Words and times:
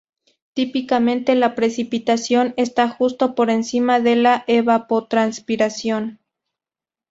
Típicamente, 0.55 1.35
la 1.35 1.53
precipitación 1.53 2.55
está 2.57 2.89
justo 2.89 3.35
por 3.35 3.51
encima 3.51 3.99
de 3.99 4.15
la 4.15 4.43
evapotranspiración. 4.47 6.17